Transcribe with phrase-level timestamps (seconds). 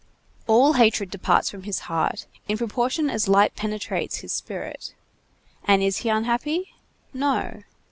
[0.47, 4.95] All hatred departs from his heart, in proportion as light penetrates his spirit.
[5.63, 6.73] And is he unhappy?
[7.13, 7.61] No.